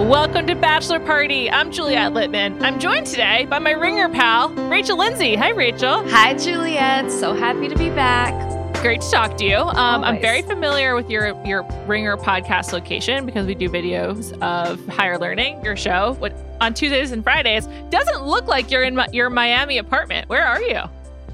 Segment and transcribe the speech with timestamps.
[0.00, 1.50] Welcome to Bachelor Party.
[1.50, 2.62] I'm Juliet Litman.
[2.62, 5.36] I'm joined today by my ringer pal, Rachel Lindsay.
[5.36, 6.08] Hi, Rachel.
[6.08, 7.12] Hi, Juliet.
[7.12, 8.32] So happy to be back.
[8.80, 9.56] Great to talk to you.
[9.58, 14.84] Um, I'm very familiar with your your Ringer podcast location because we do videos of
[14.88, 17.68] higher learning, your show, what, on Tuesdays and Fridays.
[17.90, 20.30] Doesn't look like you're in my, your Miami apartment.
[20.30, 20.80] Where are you?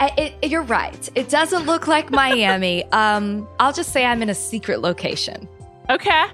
[0.01, 1.09] I, it, you're right.
[1.15, 2.85] It doesn't look like Miami.
[2.91, 5.49] um, I'll just say I'm in a secret location.
[5.89, 6.25] Okay.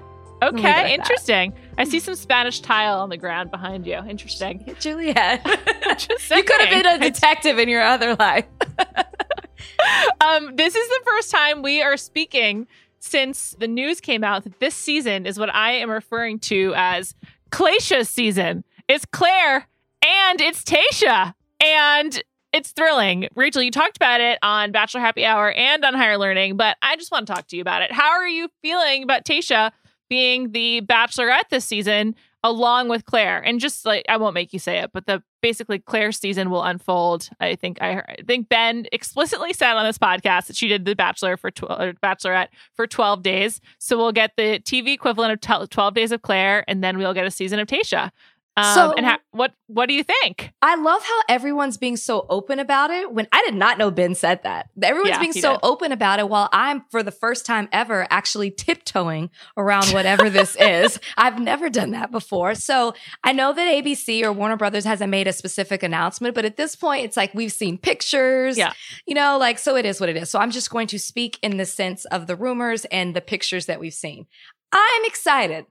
[0.41, 0.93] Okay.
[0.95, 1.53] Interesting.
[1.77, 3.97] I see some Spanish tile on the ground behind you.
[4.07, 4.75] Interesting.
[4.79, 5.41] Juliet.
[5.45, 8.45] you could have been a detective in your other life.
[10.21, 12.67] um, this is the first time we are speaking
[12.99, 17.15] since the news came out that this season is what I am referring to as
[17.51, 18.63] Claysha season.
[18.87, 19.67] It's Claire
[20.01, 21.33] and it's Tayshia.
[21.63, 22.21] And
[22.53, 23.27] it's thrilling.
[23.35, 26.95] Rachel, you talked about it on Bachelor Happy Hour and on Higher Learning, but I
[26.97, 27.91] just want to talk to you about it.
[27.91, 29.71] How are you feeling about Tayshia
[30.13, 33.39] being the bachelorette this season along with Claire.
[33.39, 36.61] And just like I won't make you say it, but the basically Claire's season will
[36.61, 37.29] unfold.
[37.39, 40.93] I think I, I think Ben explicitly said on this podcast that she did the
[40.93, 43.59] Bachelor for tw- Bachelorette for 12 days.
[43.79, 47.25] So we'll get the TV equivalent of 12 days of Claire and then we'll get
[47.25, 48.11] a season of Tayshia.
[48.55, 50.53] Um, so, and ha- what what do you think?
[50.61, 53.11] I love how everyone's being so open about it.
[53.11, 55.59] When I did not know Ben said that, everyone's yeah, being so did.
[55.63, 56.29] open about it.
[56.29, 60.99] While I'm, for the first time ever, actually tiptoeing around whatever this is.
[61.17, 62.53] I've never done that before.
[62.53, 66.55] So I know that ABC or Warner Brothers hasn't made a specific announcement, but at
[66.55, 68.55] this point, it's like we've seen pictures.
[68.55, 68.73] Yeah,
[69.07, 70.29] you know, like so it is what it is.
[70.29, 73.65] So I'm just going to speak in the sense of the rumors and the pictures
[73.65, 74.27] that we've seen.
[74.71, 75.65] I'm excited.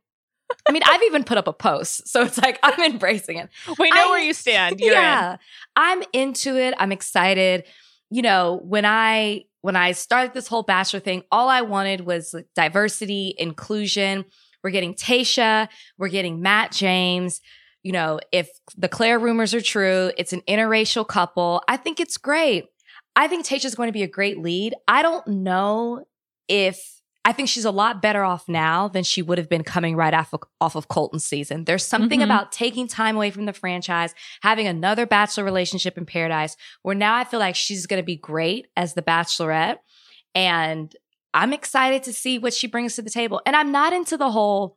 [0.68, 2.08] I mean, I've even put up a post.
[2.08, 3.48] So it's like I'm embracing it.
[3.78, 4.80] We know I, where you stand.
[4.80, 5.32] You're yeah.
[5.32, 5.38] In.
[5.76, 6.74] I'm into it.
[6.78, 7.64] I'm excited.
[8.10, 12.34] You know, when I when I started this whole bachelor thing, all I wanted was
[12.34, 14.24] like diversity, inclusion.
[14.62, 15.68] We're getting Tayshia,
[15.98, 17.40] we're getting Matt James.
[17.82, 21.62] You know, if the Claire rumors are true, it's an interracial couple.
[21.66, 22.66] I think it's great.
[23.16, 24.74] I think Tayshia's going to be a great lead.
[24.86, 26.04] I don't know
[26.48, 29.94] if I think she's a lot better off now than she would have been coming
[29.94, 31.64] right off of, off of Colton's season.
[31.64, 32.30] There's something mm-hmm.
[32.30, 34.12] about taking time away from the franchise,
[34.42, 38.16] having another bachelor relationship in paradise, where now I feel like she's going to be
[38.16, 39.78] great as the bachelorette.
[40.34, 40.94] And
[41.32, 43.40] I'm excited to see what she brings to the table.
[43.46, 44.76] And I'm not into the whole,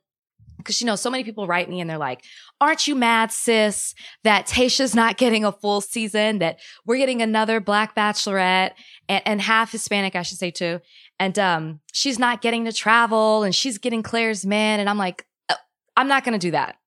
[0.57, 2.23] because you know, so many people write me and they're like,
[2.61, 7.59] aren't you mad, sis, that Tayshia's not getting a full season, that we're getting another
[7.59, 8.72] black bachelorette
[9.09, 10.79] and, and half Hispanic, I should say too
[11.20, 14.80] and um, she's not getting to travel and she's getting Claire's man.
[14.80, 15.56] And I'm like, oh,
[15.96, 16.78] I'm not going to do that.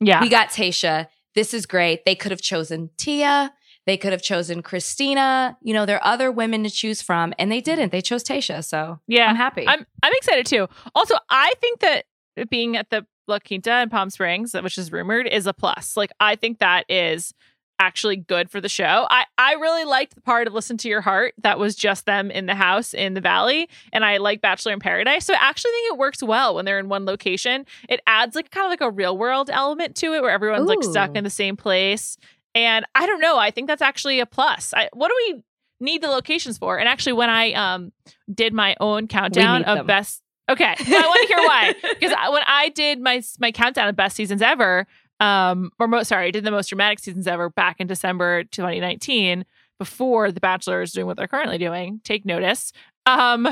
[0.00, 0.20] Yeah.
[0.20, 1.08] We got Tayshia.
[1.34, 2.04] This is great.
[2.04, 3.52] They could have chosen Tia.
[3.86, 5.56] They could have chosen Christina.
[5.62, 7.90] You know, there are other women to choose from, and they didn't.
[7.90, 8.62] They chose Tayshia.
[8.64, 9.66] So yeah, I'm happy.
[9.66, 10.68] I'm I'm excited too.
[10.94, 12.04] Also, I think that
[12.50, 15.96] being at the La Quinta in Palm Springs, which is rumored, is a plus.
[15.96, 17.32] Like, I think that is
[17.78, 19.06] actually good for the show.
[19.10, 22.30] I, I really liked the part of Listen to Your Heart that was just them
[22.30, 23.68] in the house in the valley.
[23.92, 25.24] And I like Bachelor in Paradise.
[25.24, 27.66] So I actually think it works well when they're in one location.
[27.88, 30.74] It adds like kind of like a real world element to it where everyone's Ooh.
[30.74, 32.18] like stuck in the same place.
[32.54, 33.38] And I don't know.
[33.38, 34.74] I think that's actually a plus.
[34.74, 35.42] I, what do we
[35.80, 36.78] need the locations for?
[36.78, 37.92] And actually, when I um
[38.32, 39.86] did my own countdown of them.
[39.86, 40.72] best Okay, I
[41.06, 41.74] want to hear why.
[42.00, 44.86] Because when I did my my countdown of best seasons ever,
[45.20, 49.44] um, or mo- sorry, did the most dramatic seasons ever back in December 2019
[49.78, 52.00] before The Bachelor is doing what they're currently doing.
[52.04, 52.72] Take notice.
[53.06, 53.46] Um,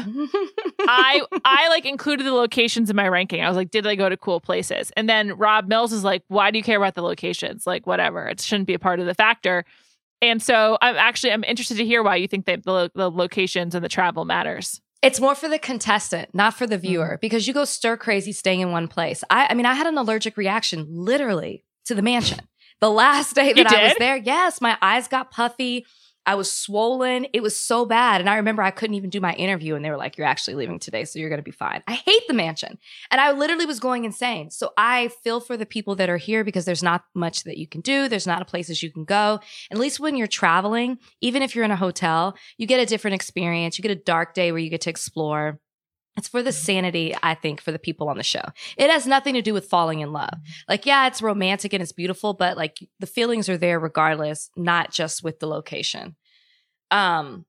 [0.80, 3.42] I I like included the locations in my ranking.
[3.42, 4.92] I was like, did they go to cool places?
[4.96, 7.66] And then Rob Mills is like, why do you care about the locations?
[7.66, 9.64] Like, whatever, it shouldn't be a part of the factor.
[10.20, 13.74] And so I'm actually I'm interested to hear why you think that the, the locations
[13.74, 14.80] and the travel matters.
[15.02, 18.32] It's more for the contestant, not for the viewer, mm because you go stir crazy
[18.32, 19.24] staying in one place.
[19.30, 22.40] I, I mean, I had an allergic reaction literally to the mansion.
[22.80, 25.86] The last day that I was there, yes, my eyes got puffy.
[26.26, 27.26] I was swollen.
[27.32, 28.20] It was so bad.
[28.20, 30.54] And I remember I couldn't even do my interview and they were like, You're actually
[30.54, 31.82] leaving today, so you're going to be fine.
[31.86, 32.78] I hate the mansion.
[33.10, 34.50] And I literally was going insane.
[34.50, 37.66] So I feel for the people that are here because there's not much that you
[37.66, 38.08] can do.
[38.08, 39.40] There's not a places you can go.
[39.70, 43.14] At least when you're traveling, even if you're in a hotel, you get a different
[43.14, 43.78] experience.
[43.78, 45.60] You get a dark day where you get to explore.
[46.16, 48.42] It's for the sanity, I think, for the people on the show.
[48.76, 50.34] It has nothing to do with falling in love.
[50.68, 54.90] Like, yeah, it's romantic and it's beautiful, but like the feelings are there regardless, not
[54.90, 56.16] just with the location.
[56.90, 57.44] Um,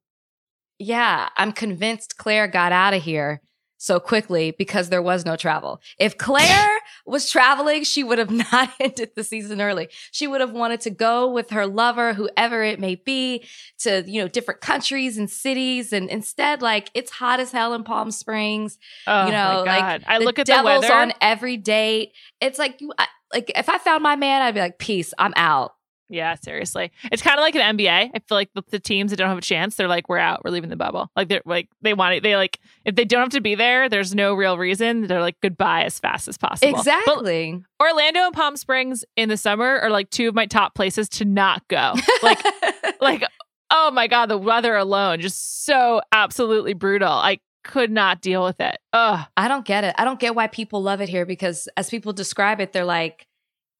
[0.80, 3.42] yeah, I'm convinced Claire got out of here
[3.78, 5.80] so quickly because there was no travel.
[6.00, 9.90] If Claire was traveling, she would have not ended the season early.
[10.12, 13.46] She would have wanted to go with her lover, whoever it may be,
[13.80, 15.94] to, you know, different countries and cities.
[15.94, 18.78] And instead, like, it's hot as hell in Palm Springs.
[19.06, 22.14] Oh, you know, like I look at the weather on every date.
[22.42, 25.74] It's like, I, like if I found my man, I'd be like, peace, I'm out.
[26.10, 26.92] Yeah, seriously.
[27.12, 28.12] It's kind of like an NBA.
[28.14, 30.44] I feel like the, the, teams that don't have a chance, they're like, we're out.
[30.44, 31.12] We're leaving the bubble.
[31.16, 32.24] Like they're like they want it.
[32.24, 35.08] They like if they don't have to be there, there's no real reason.
[35.08, 36.78] They're like goodbye as fast as possible.
[36.78, 37.62] Exactly.
[37.78, 41.10] But Orlando and Palm Springs in the summer are like two of my top places
[41.10, 41.94] to not go.
[42.24, 42.40] Like
[43.02, 43.24] like
[43.72, 47.12] oh my god, the weather alone just so absolutely brutal.
[47.12, 48.78] I could not deal with it.
[48.94, 49.28] Ugh.
[49.36, 49.94] I don't get it.
[49.98, 53.28] I don't get why people love it here because as people describe it, they're like,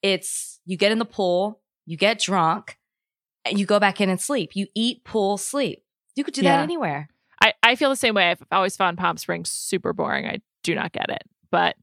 [0.04, 2.78] it's you get in the pool, you get drunk,
[3.44, 4.56] and you go back in and sleep.
[4.56, 5.84] You eat, pool, sleep.
[6.16, 6.58] You could do yeah.
[6.58, 7.10] that anywhere.
[7.42, 8.30] I, I feel the same way.
[8.30, 10.28] I've always found Palm Springs super boring.
[10.28, 11.76] I do not get it, but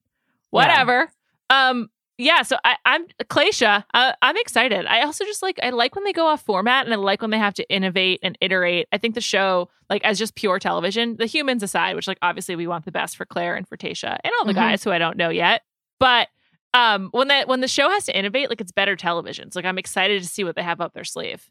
[0.50, 1.10] whatever.
[1.50, 1.70] Yeah.
[1.70, 3.84] Um, yeah, so I, I'm Claysha.
[3.92, 4.86] I, I'm excited.
[4.86, 7.30] I also just like I like when they go off format, and I like when
[7.30, 8.86] they have to innovate and iterate.
[8.92, 12.54] I think the show, like as just pure television, the humans aside, which like obviously
[12.54, 14.60] we want the best for Claire and for Tayshia and all the mm-hmm.
[14.60, 15.62] guys who I don't know yet,
[15.98, 16.28] but
[16.74, 19.50] um, when that when the show has to innovate, like it's better television.
[19.50, 21.48] So like I'm excited to see what they have up their sleeve.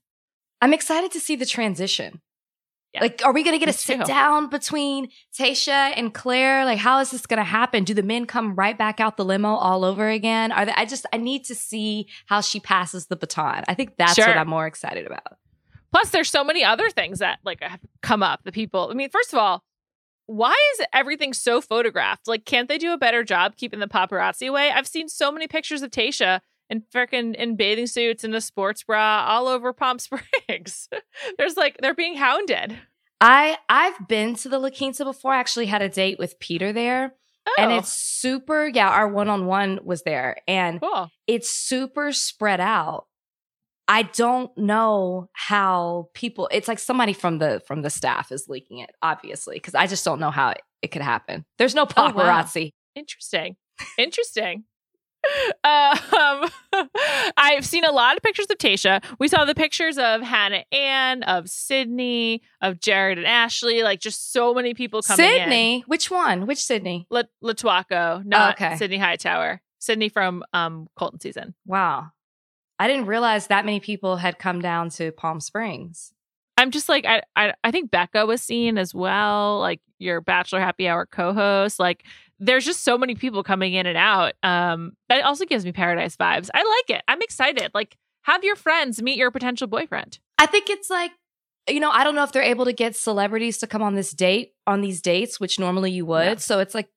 [0.62, 2.22] I'm excited to see the transition.
[2.94, 3.02] Yeah.
[3.02, 4.06] Like, are we going to get Me a sit too.
[4.06, 7.84] down between Tayshia and claire Like, how is this going to happen?
[7.84, 10.52] Do the men come right back out the limo all over again?
[10.52, 13.64] Are they, I just, I need to see how she passes the baton.
[13.68, 14.28] I think that's sure.
[14.28, 15.38] what I'm more excited about.
[15.92, 18.42] Plus, there's so many other things that like have come up.
[18.44, 19.64] The people, I mean, first of all,
[20.26, 22.28] why is everything so photographed?
[22.28, 24.72] Like, can't they do a better job keeping the paparazzi away?
[24.72, 26.40] I've seen so many pictures of Tayshia
[26.70, 30.00] in freaking in bathing suits and a sports bra all over Palm
[30.48, 30.88] Springs.
[31.38, 32.78] There's like they're being hounded.
[33.20, 35.34] I I've been to the La Quinta before.
[35.34, 37.14] I actually had a date with Peter there.
[37.46, 37.56] Oh.
[37.58, 40.38] And it's super, yeah, our one on one was there.
[40.48, 41.10] And cool.
[41.28, 43.08] it's super spread out.
[43.94, 48.80] I don't know how people it's like somebody from the from the staff is leaking
[48.80, 51.46] it, obviously, because I just don't know how it, it could happen.
[51.60, 52.16] There's no paparazzi.
[52.16, 52.70] Oh, wow.
[52.96, 53.56] Interesting.
[54.00, 54.64] Interesting.
[55.64, 56.50] um,
[57.38, 59.04] I've seen a lot of pictures of Tayshia.
[59.20, 63.84] We saw the pictures of Hannah Ann, of Sydney, of Jared and Ashley.
[63.84, 65.76] Like just so many people coming Sydney?
[65.76, 65.82] In.
[65.82, 66.48] Which one?
[66.48, 67.06] Which Sydney?
[67.12, 68.76] La- Lotuaco, not oh, okay.
[68.78, 69.62] Sydney Hightower.
[69.78, 71.54] Sydney from um, Colton season.
[71.68, 72.08] Wow.
[72.80, 76.14] I didn't realize that many people had come down to Palm Springs.
[76.58, 80.60] I'm just like I, I I think Becca was seen as well, like your Bachelor
[80.60, 81.80] Happy Hour co-host.
[81.80, 82.04] Like
[82.40, 84.34] there's just so many people coming in and out.
[84.44, 86.50] Um, that also gives me paradise vibes.
[86.54, 87.04] I like it.
[87.08, 87.72] I'm excited.
[87.74, 90.20] Like have your friends meet your potential boyfriend.
[90.38, 91.12] I think it's like
[91.70, 94.12] you know, I don't know if they're able to get celebrities to come on this
[94.12, 96.26] date on these dates, which normally you would.
[96.26, 96.36] Yeah.
[96.36, 96.90] So it's like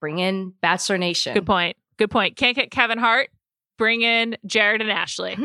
[0.00, 1.34] bring in Bachelor Nation.
[1.34, 1.76] Good point.
[1.98, 2.36] Good point.
[2.36, 3.28] Can't get Kevin Hart
[3.78, 5.36] bring in Jared and Ashley.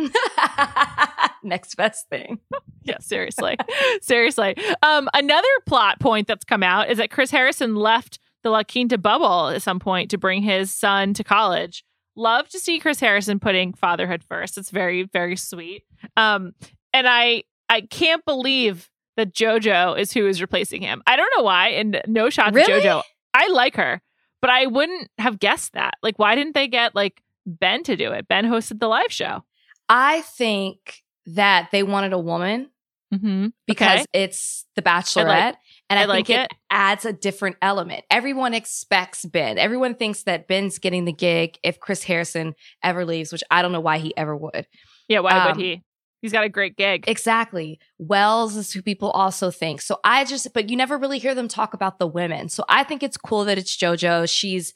[1.43, 2.39] Next best thing.
[2.83, 3.57] yeah, seriously.
[4.01, 4.55] seriously.
[4.81, 8.97] Um, another plot point that's come out is that Chris Harrison left the La Quinta
[8.97, 11.83] bubble at some point to bring his son to college.
[12.15, 14.57] Love to see Chris Harrison putting fatherhood first.
[14.57, 15.83] It's very, very sweet.
[16.17, 16.53] Um,
[16.93, 21.03] and I I can't believe that JoJo is who is replacing him.
[21.05, 22.81] I don't know why, and no shot really?
[22.81, 23.03] to JoJo.
[23.33, 24.01] I like her,
[24.41, 25.95] but I wouldn't have guessed that.
[26.01, 28.27] Like, why didn't they get like Ben to do it.
[28.27, 29.43] Ben hosted the live show.
[29.87, 32.69] I think that they wanted a woman
[33.13, 33.47] mm-hmm.
[33.67, 34.05] because okay.
[34.13, 35.25] it's The Bachelorette.
[35.27, 35.55] I like,
[35.89, 38.03] and I, I think like it, it adds a different element.
[38.09, 39.57] Everyone expects Ben.
[39.57, 42.53] Everyone thinks that Ben's getting the gig if Chris Harrison
[42.83, 44.67] ever leaves, which I don't know why he ever would.
[45.07, 45.83] Yeah, why um, would he?
[46.21, 47.05] He's got a great gig.
[47.07, 47.79] Exactly.
[47.97, 49.81] Wells is who people also think.
[49.81, 52.49] So I just, but you never really hear them talk about the women.
[52.49, 54.29] So I think it's cool that it's JoJo.
[54.29, 54.73] She's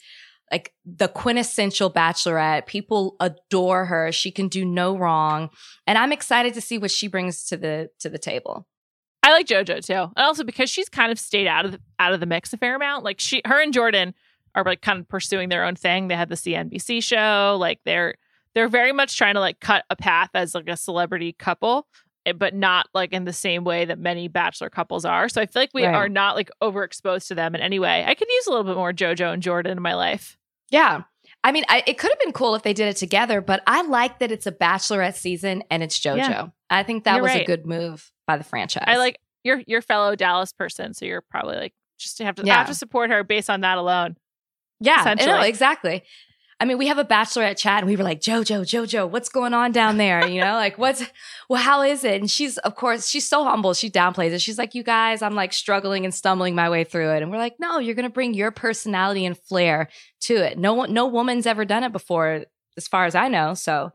[0.53, 2.67] like the quintessential bachelorette.
[2.67, 4.11] People adore her.
[4.11, 5.49] She can do no wrong.
[5.87, 8.67] And I'm excited to see what she brings to the to the table.
[9.23, 9.93] I like JoJo too.
[10.15, 12.57] And also because she's kind of stayed out of the, out of the mix a
[12.57, 13.03] fair amount.
[13.03, 14.13] Like she her and Jordan
[14.53, 16.07] are like kind of pursuing their own thing.
[16.07, 17.57] They had the CNBC show.
[17.59, 18.13] Like they're
[18.53, 21.87] they're very much trying to like cut a path as like a celebrity couple
[22.27, 25.27] eh, but not like in the same way that many bachelor couples are.
[25.29, 25.95] So I feel like we right.
[25.95, 28.05] are not like overexposed to them in any way.
[28.05, 30.37] I could use a little bit more JoJo and Jordan in my life.
[30.73, 31.03] Yeah.
[31.43, 33.83] I mean, I, it could have been cool if they did it together, but I
[33.83, 36.17] like that it's a bachelorette season and it's JoJo.
[36.17, 36.47] Yeah.
[36.69, 37.43] I think that you're was right.
[37.43, 38.85] a good move by the franchise.
[38.87, 42.45] I like your your fellow Dallas person, so you're probably like just to have to
[42.45, 42.57] yeah.
[42.57, 44.17] have to support her based on that alone.
[44.79, 46.03] Yeah, no, exactly.
[46.63, 49.53] I mean, we have a bachelorette chat and we were like, Jojo, Jojo, what's going
[49.53, 50.25] on down there?
[50.25, 51.03] You know, like what's,
[51.49, 52.21] well, how is it?
[52.21, 53.73] And she's, of course, she's so humble.
[53.73, 54.39] She downplays it.
[54.39, 57.21] She's like, you guys, I'm like struggling and stumbling my way through it.
[57.21, 59.89] And we're like, no, you're going to bring your personality and flair
[60.21, 60.57] to it.
[60.57, 62.45] No one, no woman's ever done it before,
[62.77, 63.55] as far as I know.
[63.55, 63.91] So,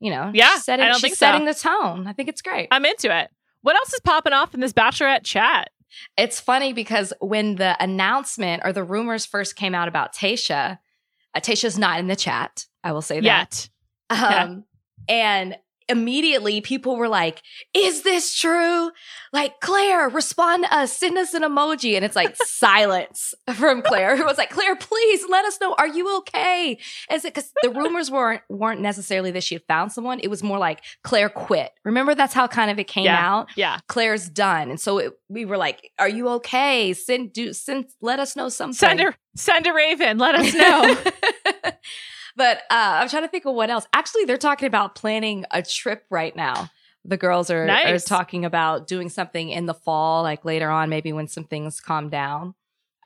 [0.00, 1.52] you know, yeah, setting, I don't she's think setting so.
[1.52, 2.06] the tone.
[2.06, 2.68] I think it's great.
[2.70, 3.28] I'm into it.
[3.60, 5.68] What else is popping off in this bachelorette chat?
[6.16, 10.78] It's funny because when the announcement or the rumors first came out about Tayshia,
[11.36, 12.66] uh, Tayshia's not in the chat.
[12.82, 13.24] I will say that.
[13.24, 13.68] Yet.
[14.08, 14.64] Um,
[15.08, 15.14] yeah.
[15.14, 15.56] and
[15.88, 17.42] immediately people were like,
[17.74, 18.90] Is this true?
[19.32, 21.94] Like, Claire, respond to us, send us an emoji.
[21.96, 25.74] And it's like silence from Claire, who was like, Claire, please let us know.
[25.78, 26.78] Are you okay?
[27.08, 30.20] And it because the rumors weren't weren't necessarily that she had found someone.
[30.20, 31.72] It was more like Claire quit.
[31.84, 33.26] Remember, that's how kind of it came yeah.
[33.26, 33.48] out.
[33.56, 33.78] Yeah.
[33.88, 34.70] Claire's done.
[34.70, 36.92] And so it, we were like, Are you okay?
[36.92, 38.74] Send do send let us know something.
[38.74, 41.72] Send a send a raven, let us know.
[42.36, 43.86] But uh, I'm trying to think of what else.
[43.94, 46.70] Actually, they're talking about planning a trip right now.
[47.04, 48.04] The girls are, nice.
[48.04, 51.80] are talking about doing something in the fall, like later on, maybe when some things
[51.80, 52.54] calm down.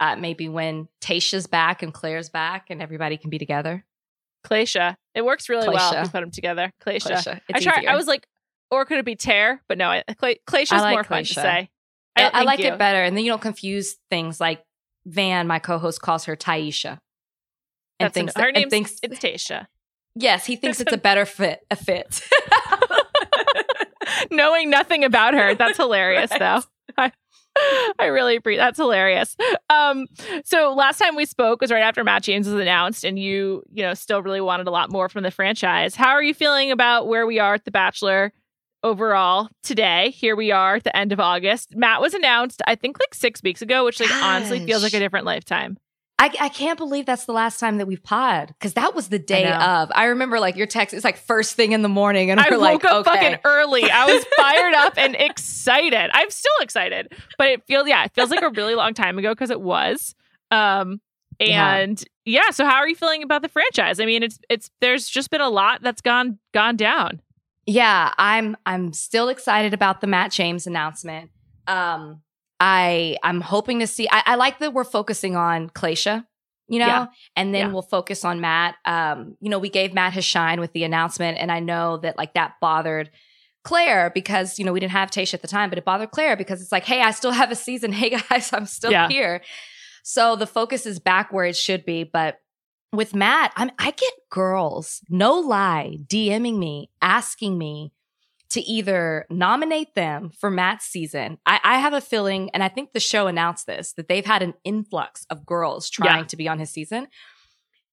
[0.01, 3.85] Uh, maybe when Tayshia's back and Claire's back and everybody can be together.
[4.45, 4.97] Clayshia.
[5.15, 6.73] It works really well to put them together.
[6.85, 7.41] Clayshia.
[7.53, 7.85] I tried.
[7.85, 8.27] I was like,
[8.71, 9.63] or could it be Tear?
[9.69, 11.71] But no, Clay, Clayshia's like more fun to say.
[12.17, 12.67] I, I like you.
[12.67, 14.65] it better, and then you don't confuse things like
[15.11, 16.99] Van, my co-host, calls her Taisha
[18.01, 19.67] and That's thinks an, her name thinks it's Tayshia.
[20.15, 21.61] Yes, he thinks it's a better fit.
[21.71, 22.27] A fit.
[24.31, 26.41] Knowing nothing about her, that's hilarious, right.
[26.41, 26.63] though.
[26.97, 27.13] I,
[27.99, 29.37] I really appreciate that's hilarious.
[29.69, 30.07] Um,
[30.45, 33.83] so last time we spoke was right after Matt James was announced, and you, you
[33.83, 35.95] know, still really wanted a lot more from the franchise.
[35.95, 38.33] How are you feeling about where we are at The Bachelor
[38.83, 40.11] overall today?
[40.11, 41.77] Here we are at the end of August.
[41.77, 44.23] Matt was announced, I think, like six weeks ago, which like Gosh.
[44.23, 45.77] honestly feels like a different lifetime.
[46.21, 49.19] I, I can't believe that's the last time that we've pod because that was the
[49.19, 49.91] day I of.
[49.95, 50.93] I remember like your text.
[50.93, 53.17] It's like first thing in the morning, and I we're woke like, up okay.
[53.17, 53.91] fucking early.
[53.91, 56.11] I was fired up and excited.
[56.13, 59.33] I'm still excited, but it feels yeah, it feels like a really long time ago
[59.33, 60.15] because it was.
[60.51, 61.01] Um,
[61.41, 62.45] and yeah.
[62.45, 63.99] yeah, so how are you feeling about the franchise?
[63.99, 67.23] I mean, it's it's there's just been a lot that's gone gone down.
[67.71, 71.31] Yeah, I'm I'm still excited about the Matt James announcement.
[71.69, 72.21] Um,
[72.59, 74.09] I I'm hoping to see.
[74.11, 76.27] I, I like that we're focusing on Clayshia,
[76.67, 77.07] you know, yeah.
[77.37, 77.73] and then yeah.
[77.73, 78.75] we'll focus on Matt.
[78.85, 82.19] Um, you know, we gave Matt his shine with the announcement, and I know that
[82.19, 83.09] like that bothered
[83.63, 86.37] Claire because you know we didn't have Tayshia at the time, but it bothered Claire
[86.37, 87.93] because it's like, hey, I still have a season.
[88.01, 89.09] Hey guys, I'm still yeah.
[89.09, 89.43] here.
[90.03, 92.41] So the focus is back where it should be, but
[92.93, 97.93] with Matt, I'm I get girls, no lie, DMing me, asking me
[98.51, 101.39] to either nominate them for Matt's season.
[101.47, 104.43] I, I, have a feeling, and I think the show announced this, that they've had
[104.43, 106.27] an influx of girls trying yeah.
[106.27, 107.07] to be on his season.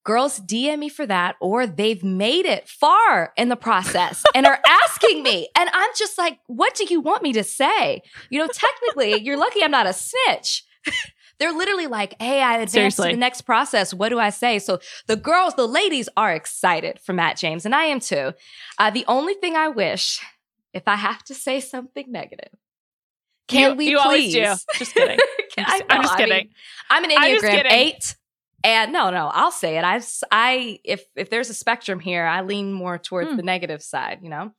[0.03, 4.59] Girls DM me for that, or they've made it far in the process and are
[4.67, 5.47] asking me.
[5.55, 8.01] And I'm just like, what do you want me to say?
[8.31, 10.63] You know, technically, you're lucky I'm not a snitch.
[11.39, 13.09] They're literally like, hey, I advanced Seriously.
[13.09, 13.93] to the next process.
[13.93, 14.59] What do I say?
[14.59, 18.33] So the girls, the ladies are excited for Matt James, and I am too.
[18.77, 20.19] Uh, the only thing I wish
[20.73, 22.49] if I have to say something negative,
[23.47, 24.33] can you, we you please?
[24.33, 25.19] Just kidding.
[25.57, 26.49] I'm, just, I'm just kidding.
[26.89, 28.15] I mean, I'm an Enneagram eight.
[28.63, 29.83] And no, no, I'll say it.
[29.83, 30.01] I,
[30.31, 33.37] I, if if there's a spectrum here, I lean more towards hmm.
[33.37, 34.19] the negative side.
[34.23, 34.51] You know,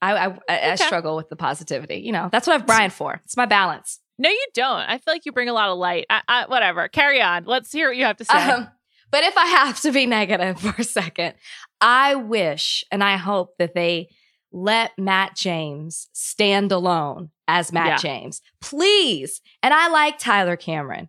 [0.00, 0.70] I, I, I, okay.
[0.70, 1.96] I, struggle with the positivity.
[1.96, 3.20] You know, that's what I've Bryan for.
[3.24, 4.00] It's my balance.
[4.18, 4.80] No, you don't.
[4.80, 6.06] I feel like you bring a lot of light.
[6.08, 6.88] I, whatever.
[6.88, 7.44] Carry on.
[7.44, 8.34] Let's hear what you have to say.
[8.34, 8.68] Um,
[9.10, 11.34] but if I have to be negative for a second,
[11.80, 14.08] I wish and I hope that they
[14.52, 17.96] let Matt James stand alone as Matt yeah.
[17.96, 18.40] James.
[18.60, 19.40] Please.
[19.62, 21.08] And I like Tyler Cameron.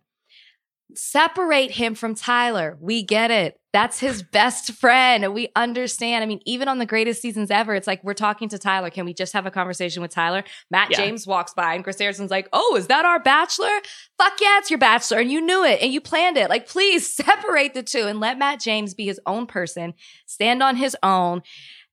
[0.94, 2.76] Separate him from Tyler.
[2.80, 3.60] We get it.
[3.76, 5.34] That's his best friend.
[5.34, 6.24] We understand.
[6.24, 8.88] I mean, even on the greatest seasons ever, it's like we're talking to Tyler.
[8.88, 10.44] Can we just have a conversation with Tyler?
[10.70, 10.96] Matt yeah.
[10.96, 13.68] James walks by and Chris Harrison's like, Oh, is that our bachelor?
[14.16, 15.18] Fuck yeah, it's your bachelor.
[15.18, 16.48] And you knew it and you planned it.
[16.48, 19.92] Like, please separate the two and let Matt James be his own person,
[20.24, 21.42] stand on his own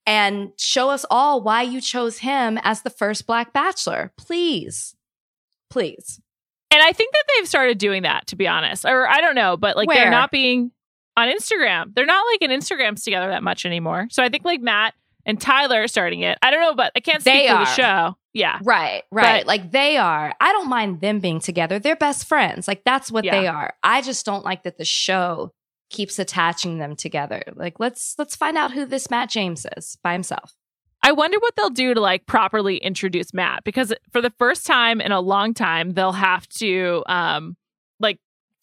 [0.05, 4.13] and show us all why you chose him as the first Black Bachelor.
[4.17, 4.95] Please.
[5.69, 6.21] Please.
[6.71, 8.85] And I think that they've started doing that, to be honest.
[8.85, 9.97] Or I don't know, but like Where?
[9.97, 10.71] they're not being
[11.17, 11.93] on Instagram.
[11.93, 14.07] They're not like in Instagrams together that much anymore.
[14.09, 14.93] So I think like Matt
[15.25, 16.37] and Tyler are starting it.
[16.41, 17.65] I don't know, but I can't speak they for are.
[17.65, 18.17] the show.
[18.33, 18.59] Yeah.
[18.63, 19.41] Right, right.
[19.41, 20.33] But, like they are.
[20.39, 21.79] I don't mind them being together.
[21.79, 22.67] They're best friends.
[22.67, 23.39] Like that's what yeah.
[23.39, 23.73] they are.
[23.83, 25.53] I just don't like that the show
[25.89, 27.43] keeps attaching them together.
[27.55, 30.53] Like let's let's find out who this Matt James is by himself.
[31.05, 35.01] I wonder what they'll do to like properly introduce Matt because for the first time
[35.01, 37.55] in a long time they'll have to um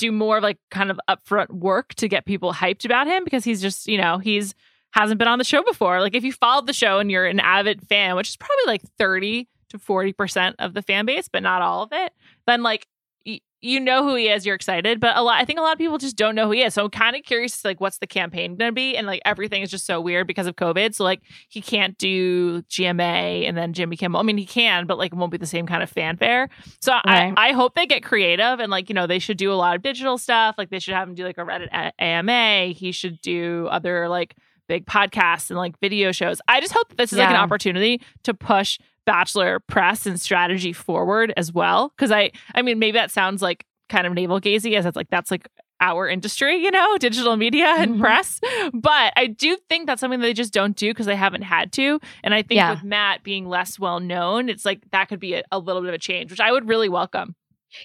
[0.01, 3.45] do more of like kind of upfront work to get people hyped about him because
[3.45, 4.55] he's just, you know, he's
[4.93, 6.01] hasn't been on the show before.
[6.01, 8.83] Like if you followed the show and you're an avid fan, which is probably like
[8.99, 12.13] 30 to 40% of the fan base, but not all of it,
[12.47, 12.87] then like
[13.63, 15.79] you know who he is, you're excited, but a lot I think a lot of
[15.79, 16.75] people just don't know who he is.
[16.75, 19.63] So I'm kind of curious like what's the campaign going to be and like everything
[19.63, 20.95] is just so weird because of COVID.
[20.95, 24.21] So like he can't do GMA and then Jimmy Kimmel.
[24.21, 26.49] I mean, he can, but like it won't be the same kind of fanfare.
[26.81, 27.35] So right.
[27.37, 29.77] I I hope they get creative and like, you know, they should do a lot
[29.77, 30.55] of digital stuff.
[30.57, 32.67] Like they should have him do like a Reddit AMA.
[32.73, 34.37] He should do other like
[34.71, 36.41] big podcasts and like video shows.
[36.47, 37.25] I just hope that this is yeah.
[37.25, 41.93] like an opportunity to push bachelor press and strategy forward as well.
[41.99, 45.11] Cause I, I mean, maybe that sounds like kind of navel gazy as it's like,
[45.11, 45.49] that's like
[45.81, 48.03] our industry, you know, digital media and mm-hmm.
[48.03, 48.41] press.
[48.73, 51.73] But I do think that's something that they just don't do because they haven't had
[51.73, 51.99] to.
[52.23, 52.73] And I think yeah.
[52.73, 55.89] with Matt being less well known, it's like that could be a, a little bit
[55.89, 57.35] of a change, which I would really welcome.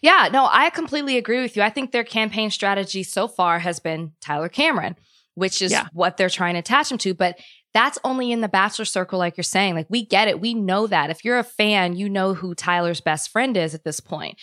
[0.01, 1.61] Yeah, no, I completely agree with you.
[1.61, 4.95] I think their campaign strategy so far has been Tyler Cameron,
[5.35, 5.87] which is yeah.
[5.93, 7.13] what they're trying to attach him to.
[7.13, 7.39] But
[7.75, 9.75] that's only in the bachelor circle, like you're saying.
[9.75, 10.39] Like, we get it.
[10.39, 11.09] We know that.
[11.09, 14.39] If you're a fan, you know who Tyler's best friend is at this point.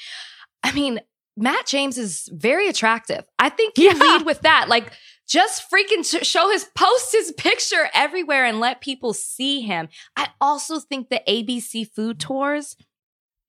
[0.62, 1.00] I mean,
[1.34, 3.24] Matt James is very attractive.
[3.38, 3.94] I think you yeah.
[3.94, 4.68] lead with that.
[4.68, 4.92] Like,
[5.26, 9.88] just freaking show his post his picture everywhere and let people see him.
[10.14, 12.76] I also think the ABC food tours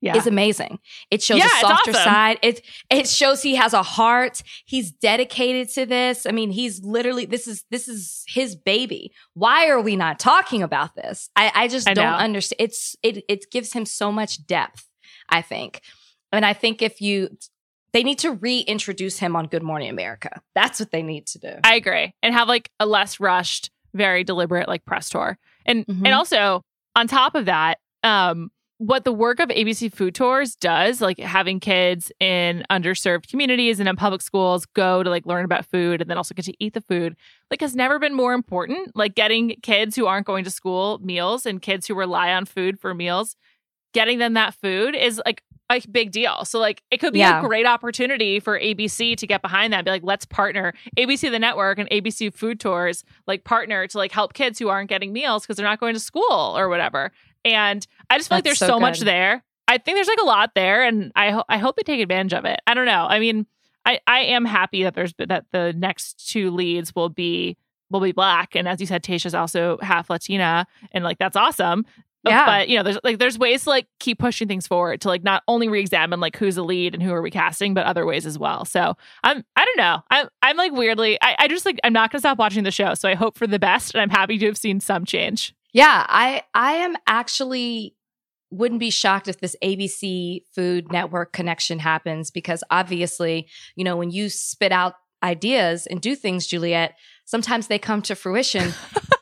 [0.03, 0.17] yeah.
[0.17, 0.79] is amazing.
[1.09, 2.03] It shows yeah, a softer awesome.
[2.03, 2.39] side.
[2.41, 4.43] It it shows he has a heart.
[4.65, 6.25] He's dedicated to this.
[6.25, 9.13] I mean, he's literally this is this is his baby.
[9.33, 11.29] Why are we not talking about this?
[11.35, 12.57] I, I just I don't understand.
[12.59, 14.87] It's it it gives him so much depth,
[15.29, 15.81] I think.
[16.33, 17.29] And I think if you
[17.93, 20.41] they need to reintroduce him on Good Morning America.
[20.55, 21.53] That's what they need to do.
[21.63, 22.13] I agree.
[22.21, 25.37] And have like a less rushed, very deliberate like press tour.
[25.65, 26.05] And mm-hmm.
[26.05, 26.61] and also
[26.95, 28.51] on top of that, um
[28.85, 33.87] what the work of ABC Food Tours does, like having kids in underserved communities and
[33.87, 36.73] in public schools go to like learn about food and then also get to eat
[36.73, 37.15] the food,
[37.49, 38.93] like has never been more important.
[38.93, 42.77] Like getting kids who aren't going to school meals and kids who rely on food
[42.77, 43.37] for meals,
[43.93, 46.43] getting them that food is like a big deal.
[46.43, 47.39] So like it could be yeah.
[47.39, 49.85] a great opportunity for ABC to get behind that.
[49.85, 54.11] Be like, let's partner ABC the network and ABC Food Tours like partner to like
[54.11, 57.13] help kids who aren't getting meals because they're not going to school or whatever.
[57.45, 59.43] And I just feel That's like there's so, so much there.
[59.67, 62.33] I think there's like a lot there, and I ho- I hope they take advantage
[62.33, 62.59] of it.
[62.67, 63.05] I don't know.
[63.07, 63.45] I mean,
[63.85, 67.57] I I am happy that there's that the next two leads will be
[67.89, 71.85] will be black, and as you said, Tayshia's also half Latina, and like that's awesome.
[72.25, 72.45] Uh, yeah.
[72.45, 75.23] But you know, there's like there's ways to like keep pushing things forward to like
[75.23, 78.25] not only re-examine like who's the lead and who are we casting, but other ways
[78.25, 78.65] as well.
[78.65, 80.01] So I'm I don't know.
[80.09, 82.93] I'm I'm like weirdly I, I just like I'm not gonna stop watching the show.
[82.93, 85.53] So I hope for the best and I'm happy to have seen some change.
[85.73, 87.95] Yeah, I I am actually
[88.51, 94.11] wouldn't be shocked if this ABC Food Network connection happens because obviously, you know, when
[94.11, 98.73] you spit out ideas and do things, Juliet, sometimes they come to fruition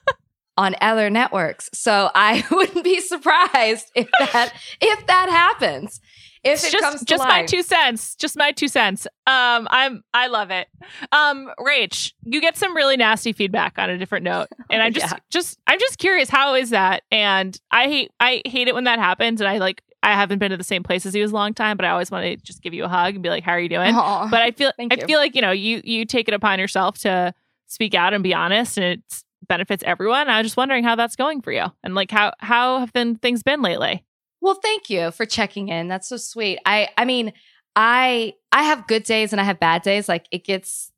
[0.58, 1.70] on other networks.
[1.74, 6.02] So I wouldn't be surprised if that if that happens
[6.44, 7.30] if it just, comes just life.
[7.30, 10.68] my two cents just my two cents um i'm i love it
[11.12, 15.12] um rach you get some really nasty feedback on a different note and i'm just
[15.12, 15.20] yeah.
[15.30, 19.00] just i'm just curious how is that and i hate i hate it when that
[19.00, 21.36] happens and i like I haven't been to the same place as you as a
[21.36, 23.44] long time, but I always want to just give you a hug and be like,
[23.44, 25.06] "How are you doing?" Aww, but I feel I you.
[25.06, 27.34] feel like you know you you take it upon yourself to
[27.68, 30.28] speak out and be honest, and it benefits everyone.
[30.28, 33.16] I was just wondering how that's going for you, and like how how have been
[33.16, 34.04] things been lately?
[34.42, 35.88] Well, thank you for checking in.
[35.88, 36.60] That's so sweet.
[36.66, 37.34] I I mean,
[37.76, 40.10] I I have good days and I have bad days.
[40.10, 40.92] Like it gets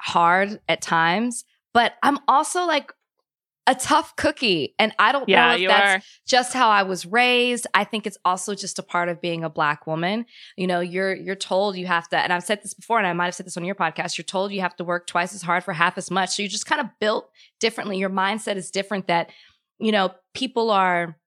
[0.00, 2.92] hard at times, but I'm also like
[3.68, 4.74] a tough cookie.
[4.78, 6.06] And I don't yeah, know if that's are.
[6.26, 7.66] just how I was raised.
[7.74, 10.24] I think it's also just a part of being a black woman.
[10.56, 13.12] You know, you're you're told you have to, and I've said this before, and I
[13.12, 15.42] might have said this on your podcast, you're told you have to work twice as
[15.42, 16.30] hard for half as much.
[16.30, 17.30] So you're just kind of built
[17.60, 17.98] differently.
[17.98, 19.30] Your mindset is different that,
[19.78, 21.18] you know, people are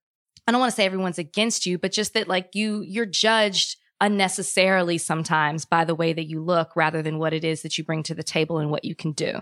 [0.52, 3.78] I don't want to say everyone's against you, but just that like you you're judged
[4.02, 7.86] unnecessarily sometimes by the way that you look rather than what it is that you
[7.86, 9.40] bring to the table and what you can do.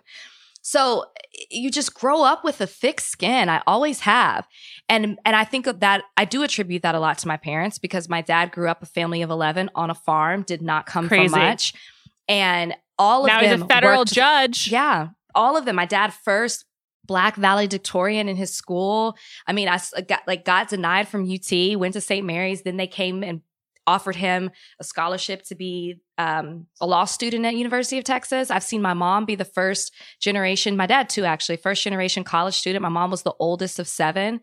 [0.62, 1.06] So
[1.50, 3.50] you just grow up with a thick skin.
[3.50, 4.48] I always have.
[4.88, 8.08] And and I think that I do attribute that a lot to my parents because
[8.08, 11.30] my dad grew up a family of 11 on a farm, did not come Crazy.
[11.30, 11.74] from much.
[12.28, 14.67] And all of now them Now he's a federal worked, judge.
[14.72, 15.08] Yeah.
[15.34, 15.76] All of them.
[15.76, 16.65] My dad first
[17.10, 19.17] Black valedictorian in his school.
[19.48, 22.24] I mean, I got like got denied from UT, went to St.
[22.24, 22.62] Mary's.
[22.62, 23.41] Then they came and
[23.88, 28.52] offered him a scholarship to be um, a law student at University of Texas.
[28.52, 32.54] I've seen my mom be the first generation, my dad too, actually, first generation college
[32.54, 32.84] student.
[32.84, 34.41] My mom was the oldest of seven,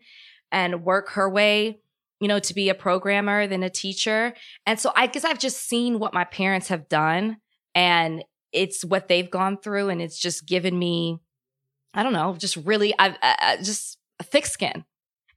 [0.51, 1.79] and work her way,
[2.19, 4.33] you know, to be a programmer, then a teacher.
[4.65, 7.37] And so I guess I've just seen what my parents have done,
[7.73, 11.21] and it's what they've gone through, and it's just given me
[11.97, 14.85] I don't know, just really, I've uh, just thick skin.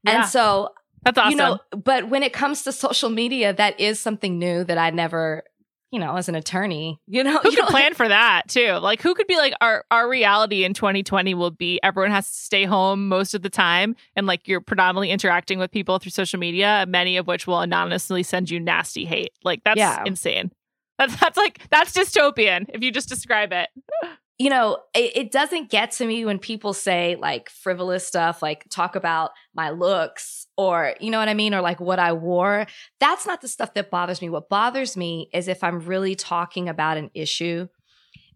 [0.04, 0.20] Yeah.
[0.20, 0.70] And so,
[1.02, 1.30] that's awesome.
[1.30, 4.90] You know, but when it comes to social media, that is something new that I
[4.90, 5.44] never,
[5.90, 8.72] you know, as an attorney, you know, who you could plan for that too?
[8.72, 12.36] Like, who could be like our our reality in 2020 will be everyone has to
[12.36, 16.38] stay home most of the time, and like you're predominantly interacting with people through social
[16.38, 19.32] media, many of which will anonymously send you nasty hate.
[19.42, 20.02] Like, that's yeah.
[20.04, 20.52] insane.
[20.98, 23.70] That's that's like that's dystopian if you just describe it.
[24.40, 28.64] you know, it, it, doesn't get to me when people say like frivolous stuff, like
[28.70, 31.52] talk about my looks or, you know what I mean?
[31.52, 32.66] Or like what I wore.
[33.00, 34.30] That's not the stuff that bothers me.
[34.30, 37.68] What bothers me is if I'm really talking about an issue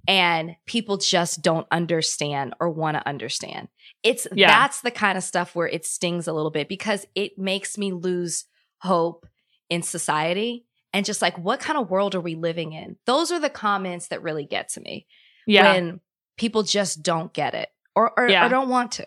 [0.06, 3.68] and people just don't understand or want to understand.
[4.02, 4.48] It's yeah.
[4.48, 7.92] that's the kind of stuff where it stings a little bit because it makes me
[7.92, 8.44] lose
[8.82, 9.24] hope
[9.70, 12.96] in society and just like what kind of world are we living in?
[13.06, 15.06] Those are the comments that really get to me
[15.46, 15.74] yeah.
[15.74, 16.00] when
[16.37, 18.46] people just don't get it or, or, yeah.
[18.46, 19.07] or don't want to.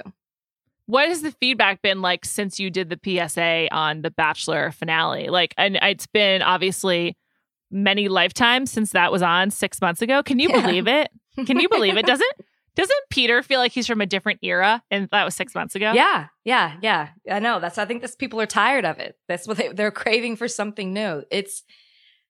[0.85, 5.27] What has the feedback been like since you did the PSA on the Bachelor finale?
[5.27, 7.17] Like, and it's been obviously
[7.69, 10.23] many lifetimes since that was on six months ago.
[10.23, 10.61] Can you yeah.
[10.61, 11.09] believe it?
[11.45, 12.05] Can you believe it?
[12.05, 12.31] Doesn't
[12.75, 15.91] doesn't Peter feel like he's from a different era and that was six months ago?
[15.93, 17.09] Yeah, yeah, yeah.
[17.29, 17.59] I know.
[17.59, 19.17] That's I think this people are tired of it.
[19.27, 21.23] That's what they, they're craving for something new.
[21.29, 21.63] It's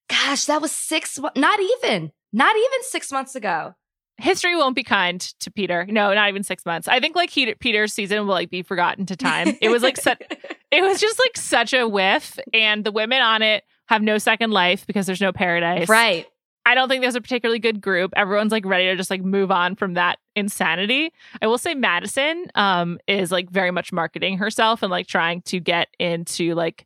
[0.10, 3.76] gosh, that was six not even, not even six months ago
[4.18, 5.86] history won't be kind to Peter.
[5.86, 6.88] No, not even six months.
[6.88, 9.58] I think like he, Peter's season will like be forgotten to time.
[9.62, 10.22] It was like such,
[10.72, 14.52] it was just like such a whiff, and the women on it have no second
[14.52, 15.90] life because there's no paradise.
[15.90, 16.28] Right.
[16.66, 18.12] I don't think there's a particularly good group.
[18.18, 21.14] Everyone's like ready to just like move on from that insanity.
[21.42, 25.62] I will say Madison um is like very much marketing herself and like trying to
[25.62, 26.86] get into like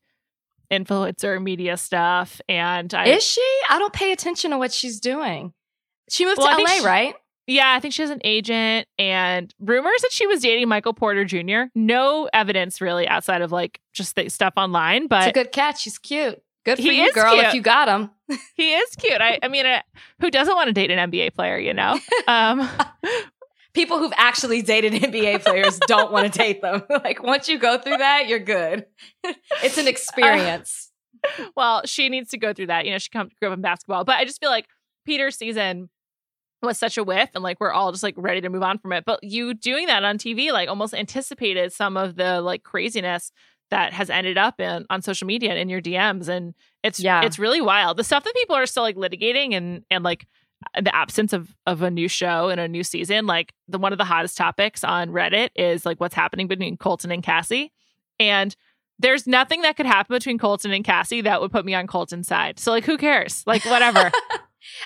[0.71, 3.59] influencer media stuff and I, Is she?
[3.69, 5.53] I don't pay attention to what she's doing.
[6.09, 7.15] She moved well, to LA, she, right?
[7.51, 11.25] Yeah, I think she has an agent and rumors that she was dating Michael Porter
[11.25, 11.69] Jr.
[11.75, 15.81] No evidence really outside of like just the stuff online, but it's a good catch.
[15.81, 16.41] She's cute.
[16.63, 17.45] Good for you, girl, cute.
[17.47, 18.09] if you got him.
[18.55, 19.19] he is cute.
[19.19, 19.81] I, I mean, uh,
[20.21, 21.99] who doesn't want to date an NBA player, you know?
[22.27, 22.69] Um,
[23.73, 26.83] People who've actually dated NBA players don't want to date them.
[26.89, 28.85] like, once you go through that, you're good.
[29.63, 30.91] it's an experience.
[31.25, 32.85] Uh, well, she needs to go through that.
[32.85, 34.67] You know, she come, grew up in basketball, but I just feel like
[35.05, 35.89] Peter's season
[36.61, 38.93] was such a whiff and like we're all just like ready to move on from
[38.93, 39.05] it.
[39.05, 43.31] But you doing that on tv like almost anticipated some of the like craziness
[43.69, 47.23] that has ended up in on social media and in your dms and it's yeah.
[47.23, 47.97] it's really wild.
[47.97, 50.27] The stuff that people are still like litigating and and like
[50.81, 53.97] the absence of of a new show and a new season like the one of
[53.97, 57.71] the hottest topics on reddit is like what's happening between colton and cassie.
[58.19, 58.55] And
[58.99, 62.27] there's nothing that could happen between colton and cassie that would put me on colton's
[62.27, 62.59] side.
[62.59, 63.43] So like who cares?
[63.47, 64.11] Like whatever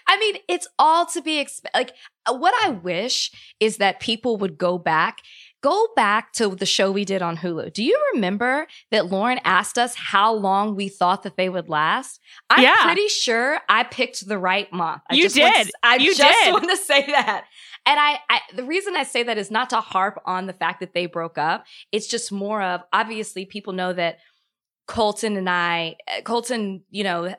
[0.08, 1.78] I mean, it's all to be expected.
[1.78, 1.94] Like,
[2.26, 5.22] uh, what I wish is that people would go back
[5.66, 7.74] go back to the show we did on Hulu.
[7.74, 12.20] Do you remember that Lauren asked us how long we thought that they would last?
[12.52, 12.84] I'm yeah.
[12.84, 15.02] pretty sure I picked the right month.
[15.10, 15.66] I you did.
[15.66, 16.54] To, I you just did.
[16.54, 17.46] want to say that.
[17.88, 20.82] And I, I, the reason I say that is not to harp on the fact
[20.82, 21.66] that they broke up.
[21.92, 24.20] It's just more of obviously people know that
[24.88, 27.34] Colton and I, uh, Colton, you know,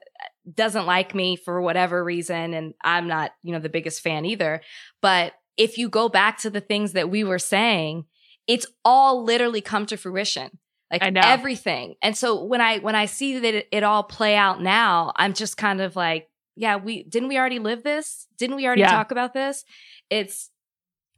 [0.54, 4.62] doesn't like me for whatever reason and I'm not, you know, the biggest fan either.
[5.02, 8.04] But if you go back to the things that we were saying,
[8.46, 10.58] it's all literally come to fruition.
[10.90, 11.96] Like everything.
[12.00, 15.32] And so when I when I see that it, it all play out now, I'm
[15.32, 18.28] just kind of like, yeah, we didn't we already live this?
[18.38, 18.92] Didn't we already yeah.
[18.92, 19.64] talk about this?
[20.10, 20.48] It's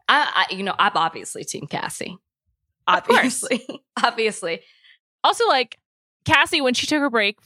[0.09, 2.17] I, I you know, I'm obviously team Cassie.
[2.87, 3.67] Obviously.
[4.03, 4.61] obviously.
[5.23, 5.79] Also like
[6.25, 7.39] Cassie when she took her break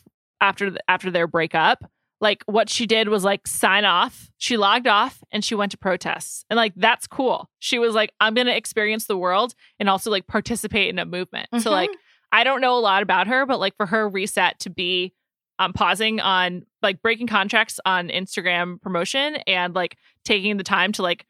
[0.42, 1.84] after after their breakup
[2.20, 5.78] like what she did was like sign off she logged off and she went to
[5.78, 10.10] protests and like that's cool she was like i'm gonna experience the world and also
[10.10, 11.62] like participate in a movement mm-hmm.
[11.62, 11.90] so like
[12.32, 15.14] i don't know a lot about her but like for her reset to be
[15.58, 21.02] um pausing on like breaking contracts on instagram promotion and like taking the time to
[21.02, 21.24] like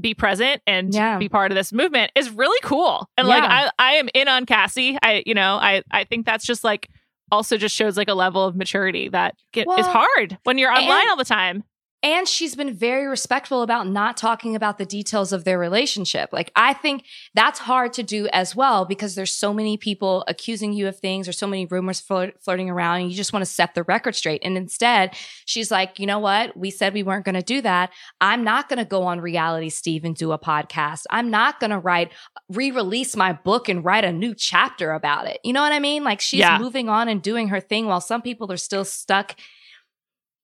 [0.00, 1.18] be present and yeah.
[1.18, 3.34] be part of this movement is really cool and yeah.
[3.34, 6.64] like i i am in on cassie i you know i i think that's just
[6.64, 6.88] like
[7.30, 10.72] also just shows like a level of maturity that get, well, is hard when you're
[10.72, 11.64] online all the time.
[12.02, 16.30] And she's been very respectful about not talking about the details of their relationship.
[16.32, 20.72] Like, I think that's hard to do as well because there's so many people accusing
[20.72, 23.50] you of things or so many rumors flirt- flirting around and you just want to
[23.50, 24.40] set the record straight.
[24.42, 26.56] And instead, she's like, you know what?
[26.56, 27.90] We said we weren't going to do that.
[28.18, 31.04] I'm not going to go on reality Steve and do a podcast.
[31.10, 32.12] I'm not going to write,
[32.48, 35.38] re release my book and write a new chapter about it.
[35.44, 36.02] You know what I mean?
[36.02, 36.58] Like, she's yeah.
[36.58, 39.36] moving on and doing her thing while some people are still stuck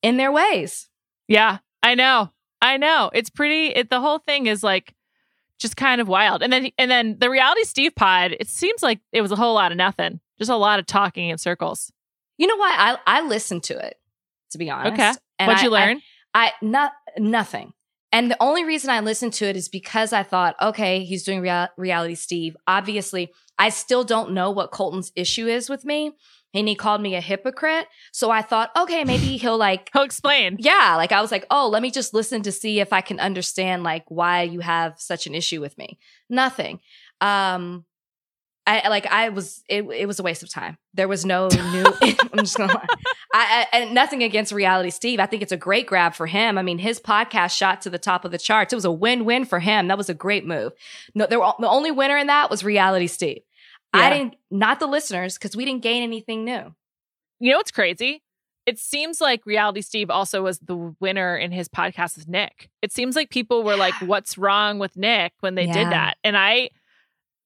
[0.03, 0.89] in their ways.
[1.29, 2.31] Yeah, I know.
[2.63, 3.11] I know.
[3.13, 4.95] It's pretty it, the whole thing is like
[5.59, 6.43] just kind of wild.
[6.43, 9.55] And then and then the reality Steve pod, it seems like it was a whole
[9.55, 10.21] lot of nothing.
[10.39, 11.93] Just a lot of talking in circles.
[12.39, 12.75] You know what?
[12.79, 13.97] I I listened to it,
[14.51, 14.95] to be honest.
[14.95, 15.13] Okay.
[15.39, 16.01] And What'd you learn?
[16.35, 17.73] I, I not nothing.
[18.13, 21.41] And the only reason I listened to it is because I thought, okay, he's doing
[21.41, 22.57] real, reality Steve.
[22.67, 26.13] Obviously, I still don't know what Colton's issue is with me
[26.57, 27.87] and he called me a hypocrite.
[28.13, 30.57] So I thought, okay, maybe he'll like he'll explain.
[30.59, 33.21] Yeah, like I was like, oh, let me just listen to see if I can
[33.21, 35.99] understand like why you have such an issue with me.
[36.29, 36.81] Nothing.
[37.21, 37.85] Um
[38.69, 40.77] I like I was it, it was a waste of time.
[40.93, 42.87] There was no new I'm just gonna lie.
[43.33, 45.21] I, I, and nothing against reality Steve.
[45.21, 46.59] I think it's a great grab for him.
[46.59, 48.73] I mean, his podcast shot to the top of the charts.
[48.73, 49.89] It was a win-win for him.
[49.89, 50.73] That was a great move.
[51.15, 53.43] No, there were, the only winner in that was reality Steve.
[53.97, 54.05] Yeah.
[54.05, 56.75] I didn't not the listeners, because we didn't gain anything new.
[57.41, 58.23] You know what's crazy?
[58.65, 62.69] It seems like Reality Steve also was the winner in his podcast with Nick.
[62.83, 65.73] It seems like people were like, What's wrong with Nick when they yeah.
[65.73, 66.17] did that?
[66.25, 66.71] And I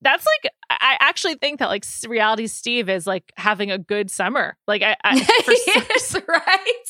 [0.03, 4.57] that's like I actually think that like reality Steve is like having a good summer.
[4.67, 6.85] Like I, I for, yes, right?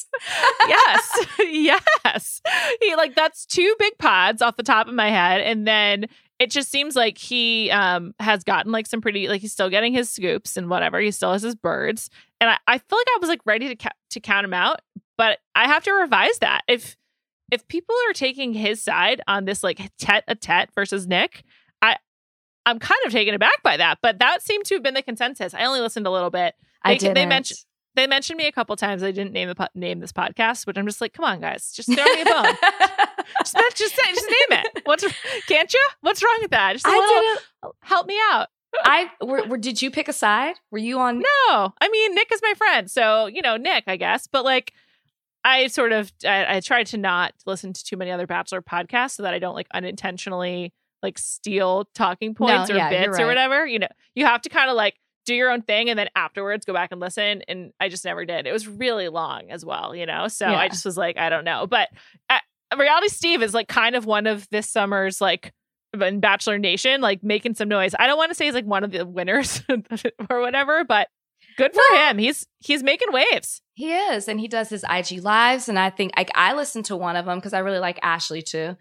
[0.68, 1.26] yes,
[2.04, 2.42] yes.
[2.80, 6.06] He like that's two big pods off the top of my head, and then
[6.40, 9.92] it just seems like he um has gotten like some pretty like he's still getting
[9.92, 10.98] his scoops and whatever.
[10.98, 13.76] He still has his birds, and I, I feel like I was like ready to
[13.76, 14.80] ca- to count him out,
[15.16, 16.96] but I have to revise that if
[17.52, 21.44] if people are taking his side on this like tete a tete versus Nick,
[21.82, 21.96] i
[22.64, 25.52] i'm kind of taken aback by that, but that seemed to have been the consensus.
[25.52, 26.54] I only listened a little bit.
[26.84, 27.14] They, I did.
[27.14, 27.58] They mentioned
[27.94, 29.02] they mentioned me a couple times.
[29.02, 31.92] They didn't name the name this podcast, but I'm just like, come on, guys, just
[31.92, 32.44] throw me a bone.
[33.40, 34.82] just, just, just name it.
[34.84, 35.04] What's
[35.46, 35.86] can't you?
[36.00, 36.74] What's wrong with that?
[36.74, 38.48] Just a I little, help me out.
[38.84, 40.54] I were, were, did you pick a side?
[40.70, 41.18] Were you on?
[41.18, 44.28] No, I mean Nick is my friend, so you know Nick, I guess.
[44.28, 44.72] But like,
[45.44, 49.12] I sort of I, I tried to not listen to too many other Bachelor podcasts
[49.12, 50.72] so that I don't like unintentionally
[51.02, 53.24] like steal talking points no, or yeah, bits right.
[53.24, 53.66] or whatever.
[53.66, 54.94] You know, you have to kind of like
[55.26, 57.42] do your own thing and then afterwards go back and listen.
[57.48, 58.46] And I just never did.
[58.46, 60.28] It was really long as well, you know?
[60.28, 60.58] So yeah.
[60.58, 61.66] I just was like, I don't know.
[61.66, 61.88] But
[62.28, 62.38] uh,
[62.76, 65.52] Reality Steve is like kind of one of this summer's like
[66.00, 67.94] in Bachelor Nation, like making some noise.
[67.98, 69.62] I don't want to say he's like one of the winners
[70.30, 71.08] or whatever, but
[71.56, 72.18] good for well, him.
[72.18, 73.60] He's he's making waves.
[73.74, 76.96] He is, and he does his IG lives, and I think I, I listened to
[76.96, 78.76] one of them because I really like Ashley too.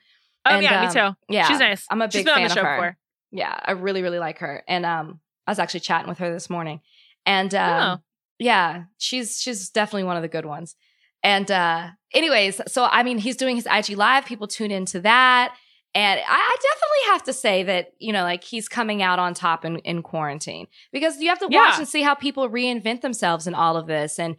[0.45, 1.33] Oh and, yeah, um, me too.
[1.33, 1.85] Yeah, she's nice.
[1.89, 2.75] I'm a big fan on the show of her.
[2.75, 2.97] Before.
[3.31, 4.63] Yeah, I really really like her.
[4.67, 6.81] And um, I was actually chatting with her this morning,
[7.25, 8.03] and um, oh.
[8.37, 10.75] yeah, she's she's definitely one of the good ones.
[11.23, 14.25] And uh, anyways, so I mean, he's doing his IG live.
[14.25, 15.55] People tune into that.
[15.95, 19.33] And I, I, definitely have to say that, you know, like he's coming out on
[19.33, 21.79] top in, in quarantine because you have to watch yeah.
[21.79, 24.19] and see how people reinvent themselves in all of this.
[24.19, 24.35] And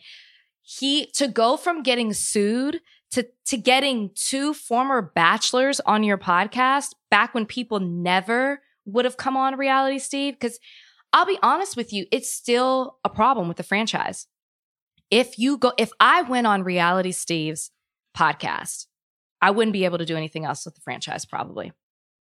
[0.62, 6.94] he, to go from getting sued to to getting two former bachelors on your podcast
[7.10, 10.58] back when people never would have come on reality steve because
[11.12, 14.26] i'll be honest with you it's still a problem with the franchise.
[15.10, 17.70] If you go if i went on reality steve's
[18.16, 18.86] podcast
[19.40, 21.72] i wouldn't be able to do anything else with the franchise probably.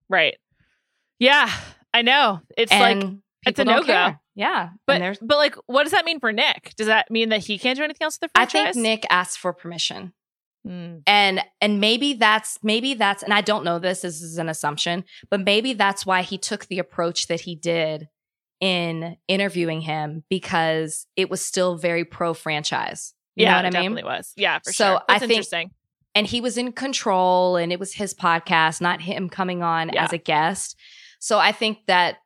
[0.09, 0.37] Right.
[1.19, 1.49] Yeah
[1.93, 2.41] i know.
[2.57, 3.13] It's and like
[3.45, 6.73] it's a no go yeah but but like what does that mean for nick?
[6.77, 9.05] Does that mean that he can't do anything else with the franchise i think nick
[9.09, 10.13] asked for permission.
[10.67, 11.03] Mm.
[11.07, 15.05] And and maybe that's maybe that's and I don't know this this is an assumption,
[15.29, 18.09] but maybe that's why he took the approach that he did
[18.59, 23.13] in interviewing him because it was still very pro franchise.
[23.35, 23.91] You yeah, know what I mean?
[23.91, 24.33] Definitely was.
[24.35, 25.01] Yeah, for so sure.
[25.07, 25.71] That's I think, interesting.
[26.15, 30.03] And he was in control and it was his podcast, not him coming on yeah.
[30.03, 30.75] as a guest.
[31.19, 32.17] So I think that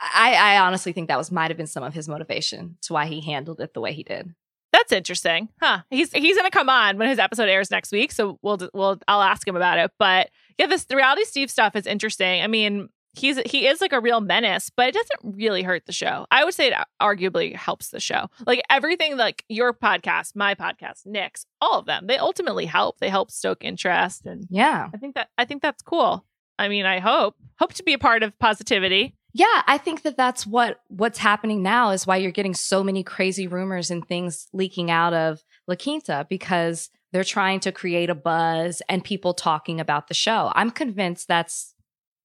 [0.00, 3.06] I, I honestly think that was might have been some of his motivation to why
[3.06, 4.34] he handled it the way he did.
[4.72, 5.80] That's interesting, huh?
[5.90, 9.22] He's he's gonna come on when his episode airs next week, so we'll we'll I'll
[9.22, 9.90] ask him about it.
[9.98, 12.42] But yeah, this the reality Steve stuff is interesting.
[12.42, 12.88] I mean,
[13.18, 16.26] he's he is like a real menace, but it doesn't really hurt the show.
[16.30, 18.28] I would say it arguably helps the show.
[18.46, 22.98] Like everything, like your podcast, my podcast, Nick's, all of them, they ultimately help.
[22.98, 26.24] They help stoke interest, and yeah, I think that I think that's cool.
[26.58, 29.14] I mean, I hope hope to be a part of positivity.
[29.34, 33.02] Yeah, I think that that's what what's happening now is why you're getting so many
[33.02, 38.14] crazy rumors and things leaking out of La Quinta because they're trying to create a
[38.14, 40.52] buzz and people talking about the show.
[40.54, 41.74] I'm convinced that's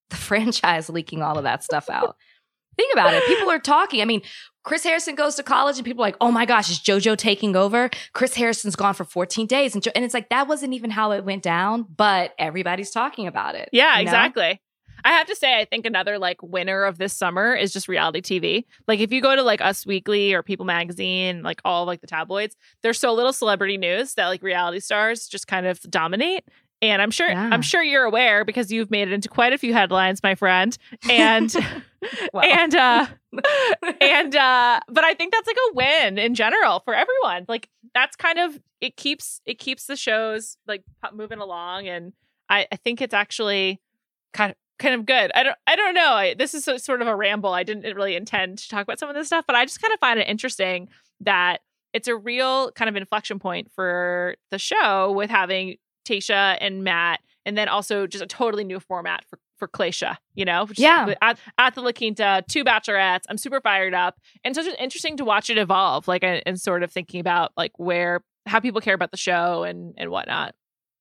[0.10, 2.16] the franchise leaking all of that stuff out.
[2.78, 3.24] Think about it.
[3.28, 4.02] People are talking.
[4.02, 4.22] I mean,
[4.64, 7.56] Chris Harrison goes to college and people are like, oh my gosh, is JoJo taking
[7.56, 7.90] over?
[8.14, 9.76] Chris Harrison's gone for 14 days.
[9.76, 13.28] And, jo- and it's like, that wasn't even how it went down, but everybody's talking
[13.28, 13.70] about it.
[13.72, 14.50] Yeah, exactly.
[14.50, 14.58] Know?
[15.06, 18.22] I have to say, I think another like winner of this summer is just reality
[18.22, 18.64] TV.
[18.88, 22.08] Like if you go to like Us Weekly or People Magazine, like all like the
[22.08, 26.46] tabloids, there's so little celebrity news that like reality stars just kind of dominate.
[26.84, 27.50] And I'm sure yeah.
[27.50, 30.78] I'm sure you're aware because you've made it into quite a few headlines, my friend.
[31.10, 31.56] And
[32.44, 33.08] and uh
[34.02, 37.46] and uh but I think that's like a win in general for everyone.
[37.48, 42.12] Like that's kind of it keeps it keeps the shows like moving along and
[42.50, 43.80] I, I think it's actually
[44.34, 45.32] kind of kind of good.
[45.34, 46.12] I don't I don't know.
[46.12, 47.54] I, this is sort of a ramble.
[47.54, 49.94] I didn't really intend to talk about some of this stuff, but I just kind
[49.94, 50.90] of find it interesting
[51.22, 51.62] that
[51.94, 57.20] it's a real kind of inflection point for the show with having Tayshia and Matt,
[57.46, 60.68] and then also just a totally new format for for Claysha, you know?
[60.78, 61.14] Yeah.
[61.22, 63.22] At, at, the La Quinta, two bachelorettes.
[63.30, 64.20] I'm super fired up.
[64.44, 67.20] And so it's just interesting to watch it evolve, like, and, and sort of thinking
[67.20, 70.54] about like where, how people care about the show and, and whatnot.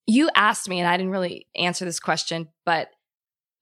[0.07, 2.89] You asked me, and I didn't really answer this question, but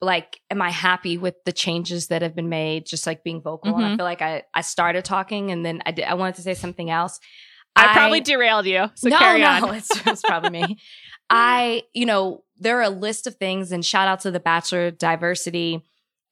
[0.02, 2.86] like, am I happy with the changes that have been made?
[2.86, 3.72] Just like being vocal.
[3.72, 3.78] Mm-hmm.
[3.78, 3.96] And I mm-hmm.
[3.96, 6.90] feel like I, I started talking and then I did, I wanted to say something
[6.90, 7.20] else.
[7.76, 8.90] I, I probably derailed you.
[8.96, 9.70] So no, carry no.
[9.72, 10.78] It's, it's probably me.
[11.30, 14.90] I, you know, there are a list of things, and shout out to the Bachelor
[14.90, 15.82] Diversity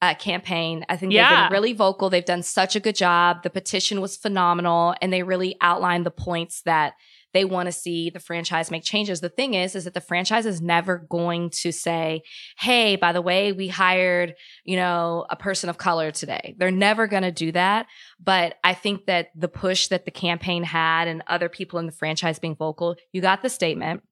[0.02, 0.84] uh, campaign.
[0.88, 1.28] I think yeah.
[1.28, 2.10] they've been really vocal.
[2.10, 3.42] They've done such a good job.
[3.42, 6.94] The petition was phenomenal, and they really outlined the points that
[7.34, 9.20] they want to see the franchise make changes.
[9.20, 12.22] The thing is, is that the franchise is never going to say,
[12.58, 14.34] "Hey, by the way, we hired,
[14.64, 17.86] you know, a person of color today." They're never going to do that.
[18.18, 21.92] But I think that the push that the campaign had and other people in the
[21.92, 24.02] franchise being vocal, you got the statement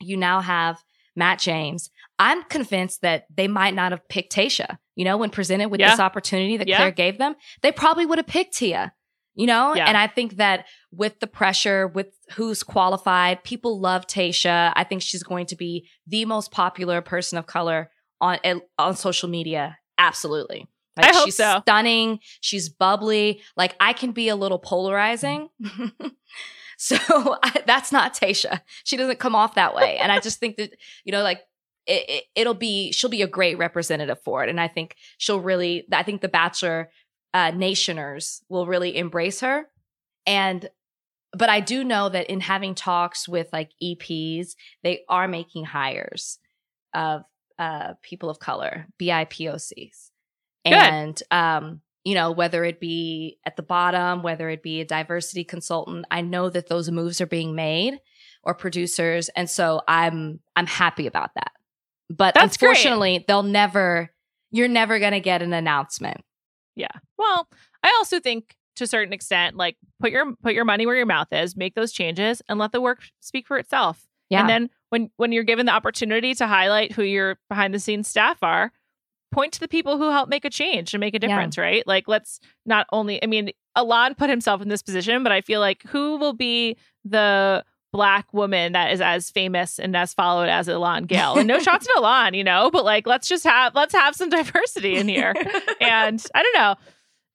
[0.00, 0.82] you now have
[1.14, 1.90] Matt James.
[2.18, 4.78] I'm convinced that they might not have picked Tayshia.
[4.94, 5.90] You know, when presented with yeah.
[5.90, 6.78] this opportunity that yeah.
[6.78, 8.92] Clare gave them, they probably would have picked Tia.
[9.34, 9.84] You know, yeah.
[9.86, 14.72] and I think that with the pressure, with who's qualified, people love Tayshia.
[14.74, 18.96] I think she's going to be the most popular person of color on eh, on
[18.96, 19.76] social media.
[19.98, 20.66] Absolutely.
[20.96, 21.60] Like, I hope she's so.
[21.60, 22.20] stunning.
[22.40, 23.42] She's bubbly.
[23.58, 25.50] Like I can be a little polarizing.
[26.76, 26.96] So
[27.42, 28.60] I, that's not Tayshia.
[28.84, 29.96] She doesn't come off that way.
[29.98, 31.40] And I just think that, you know, like
[31.86, 34.50] it, it, will be, she'll be a great representative for it.
[34.50, 36.90] And I think she'll really, I think the Bachelor
[37.32, 39.66] uh, Nationers will really embrace her.
[40.26, 40.68] And,
[41.32, 46.38] but I do know that in having talks with like EPs, they are making hires
[46.94, 47.22] of
[47.58, 50.10] uh, people of color, BIPOCs.
[50.64, 50.72] Good.
[50.74, 55.42] And um, you know, whether it be at the bottom, whether it be a diversity
[55.42, 57.98] consultant, I know that those moves are being made
[58.44, 59.28] or producers.
[59.30, 61.50] And so I'm I'm happy about that.
[62.08, 63.26] But That's unfortunately, great.
[63.26, 64.12] they'll never
[64.52, 66.20] you're never gonna get an announcement.
[66.76, 66.92] Yeah.
[67.18, 67.48] Well,
[67.82, 71.06] I also think to a certain extent, like put your put your money where your
[71.06, 74.06] mouth is, make those changes and let the work speak for itself.
[74.30, 74.42] Yeah.
[74.42, 78.06] And then when when you're given the opportunity to highlight who your behind the scenes
[78.06, 78.70] staff are,
[79.32, 81.64] point to the people who help make a change and make a difference, yeah.
[81.64, 81.86] right?
[81.86, 85.60] Like, let's not only, I mean, Elan put himself in this position, but I feel
[85.60, 90.68] like who will be the black woman that is as famous and as followed as
[90.68, 91.38] Elan Gale?
[91.38, 94.28] And no shots at Elan, you know, but like, let's just have, let's have some
[94.30, 95.34] diversity in here.
[95.80, 96.74] and I don't know.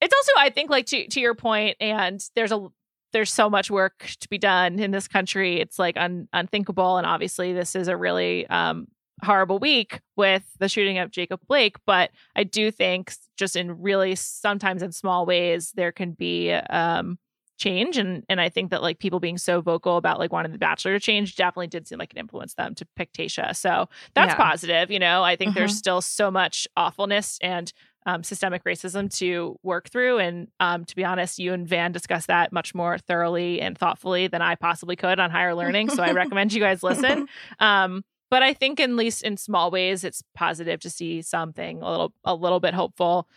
[0.02, 2.68] It's also, I think, like to, to your point, and there's a,
[3.14, 5.60] there's so much work to be done in this country.
[5.60, 6.98] It's like un, unthinkable.
[6.98, 8.88] And obviously, this is a really um,
[9.24, 14.16] horrible week with the shooting of Jacob Blake, but I do think just in really
[14.16, 17.18] sometimes in small ways there can be um
[17.62, 20.58] change and and I think that like people being so vocal about like wanting the
[20.58, 23.56] bachelor to change definitely did seem like it influenced them to pick Tayshia.
[23.56, 24.36] So that's yeah.
[24.36, 25.24] positive, you know.
[25.24, 25.60] I think mm-hmm.
[25.60, 27.72] there's still so much awfulness and
[28.08, 30.18] um, systemic racism to work through.
[30.18, 34.28] And um, to be honest, you and Van discussed that much more thoroughly and thoughtfully
[34.28, 35.90] than I possibly could on higher learning.
[35.90, 37.28] so I recommend you guys listen.
[37.60, 41.92] Um, but I think at least in small ways it's positive to see something a
[41.92, 43.28] little a little bit hopeful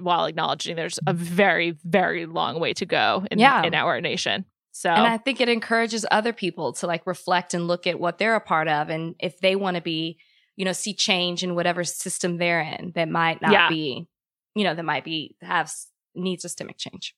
[0.00, 3.64] while acknowledging there's a very very long way to go in, yeah.
[3.64, 4.44] in our nation.
[4.70, 8.18] So And I think it encourages other people to like reflect and look at what
[8.18, 10.18] they're a part of and if they want to be,
[10.56, 13.68] you know, see change in whatever system they're in that might not yeah.
[13.68, 14.06] be,
[14.54, 15.72] you know, that might be have
[16.14, 17.14] needs systemic change.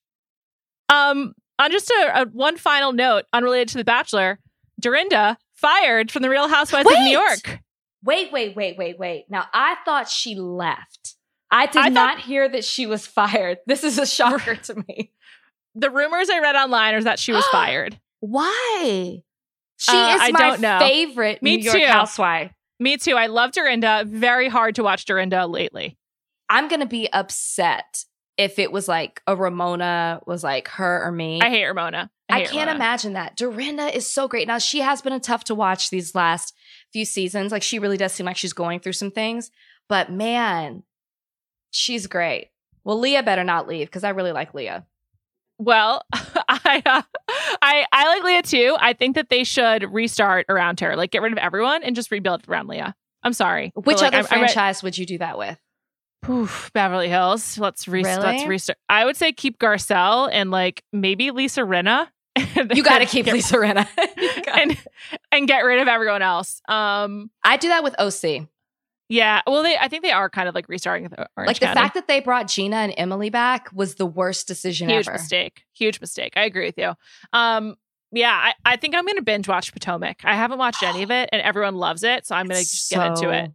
[0.89, 4.41] Um on just a, a one final note unrelated to the bachelor,
[4.81, 6.97] Dorinda fired from the Real Housewives wait!
[6.97, 7.61] of New York.
[8.03, 9.25] Wait, wait, wait, wait, wait.
[9.29, 11.17] Now I thought she left.
[11.51, 13.59] I did I not hear that she was fired.
[13.67, 15.13] This is a shocker to me.
[15.75, 17.99] The rumors I read online are that she was fired.
[18.21, 19.23] Why?
[19.77, 20.79] She uh, is I my know.
[20.81, 21.87] favorite Me New York too.
[21.87, 22.53] housewife.
[22.81, 23.15] Me too.
[23.15, 24.05] I love Dorinda.
[24.07, 25.97] Very hard to watch Dorinda lately.
[26.49, 28.05] I'm gonna be upset
[28.37, 31.41] if it was like a Ramona was like her or me.
[31.41, 32.11] I hate Ramona.
[32.29, 33.37] I, I can't imagine that.
[33.37, 34.49] Dorinda is so great.
[34.49, 36.55] Now she has been a tough to watch these last
[36.93, 37.53] few seasons.
[37.53, 39.51] Like she really does seem like she's going through some things.
[39.89, 40.83] But man,
[41.71, 42.51] she's great.
[42.83, 44.87] Well, Leah better not leave because I really like Leah.
[45.59, 47.03] Well, I, uh,
[47.63, 48.77] I I like Leah too.
[48.81, 52.11] I think that they should restart around her, like get rid of everyone and just
[52.11, 52.95] rebuild around Leah.
[53.23, 53.73] I'm sorry.
[53.75, 55.59] Which like, other I'm, franchise I'm would you do that with?
[56.25, 57.59] Poof, Beverly Hills.
[57.59, 58.25] Let's restart.
[58.25, 58.37] Really?
[58.37, 58.79] Let's restart.
[58.89, 62.09] I would say keep Garcelle and like maybe Lisa Rinna.
[62.75, 63.87] you got to keep Lisa Rinna
[64.57, 64.77] and
[65.31, 66.61] and get rid of everyone else.
[66.69, 68.49] Um, I do that with OC.
[69.09, 71.67] Yeah, well, they I think they are kind of like restarting the Orange like the
[71.67, 71.81] County.
[71.81, 74.97] fact that they brought Gina and Emily back was the worst decision ever.
[74.97, 75.19] huge ever.
[75.19, 76.33] mistake, huge mistake.
[76.37, 76.95] I agree with you.
[77.33, 77.77] Um,
[78.13, 80.25] yeah, I, I think I'm gonna binge watch Potomac.
[80.25, 83.07] I haven't watched any of it, and everyone loves it, so I'm gonna just get
[83.07, 83.51] into it.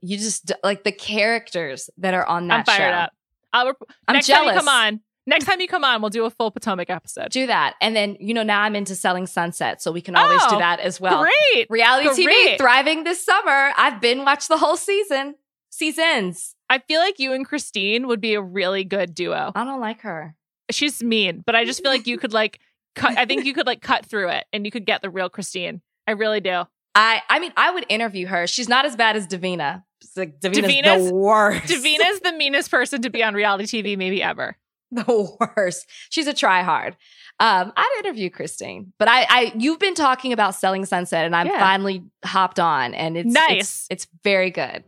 [0.00, 2.96] You just like the characters that are on that I'm fired show.
[2.96, 3.12] up.
[3.52, 3.72] I'll
[4.08, 4.54] I'm next time jealous.
[4.54, 7.28] you come on, next time you come on, we'll do a full Potomac episode.
[7.30, 10.40] Do that, and then you know now I'm into selling sunset, so we can always
[10.46, 11.22] do Oh, that as well.
[11.22, 11.66] Great.
[11.68, 13.72] Reality TV thriving this summer.
[13.76, 15.34] I've been watched the whole season,
[15.70, 16.54] seasons.
[16.70, 19.52] I feel like you and Christine would be a really good duo.
[19.54, 20.34] I don't like her.
[20.70, 22.60] She's mean, but I just feel like you could like
[22.94, 23.18] cut.
[23.18, 25.82] I think you could like cut through it, and you could get the real Christine.
[26.06, 26.62] I really do.
[26.94, 28.46] I I mean I would interview her.
[28.46, 29.82] She's not as bad as Davina.
[30.00, 31.64] It's like Davina's, Davina's- the worst.
[31.72, 34.56] Davina's the meanest person to be on reality TV, maybe ever.
[34.90, 35.88] the worst.
[36.10, 36.96] She's a try hard.
[37.40, 41.46] Um, I'd interview Christine, but I, I, you've been talking about selling Sunset, and I'm
[41.46, 41.58] Yeah.
[41.58, 43.58] finally hopped on, and it's Nice.
[43.58, 44.84] It's, it's very good.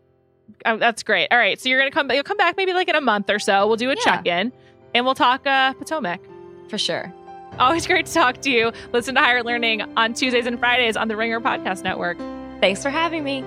[0.66, 1.28] Oh, that's great.
[1.32, 2.11] All right, so you're gonna come.
[2.12, 3.66] You'll come back maybe like in a month or so.
[3.66, 4.00] We'll do a Yeah.
[4.05, 4.52] check in,
[4.94, 6.20] and we'll talk uh, Potomac.
[6.68, 7.12] For sure.
[7.59, 8.72] Always great to talk to you.
[8.92, 12.18] Listen to Higher Learning on Tuesdays and Fridays on the Ringer Podcast Network.
[12.61, 13.44] Thanks for having me.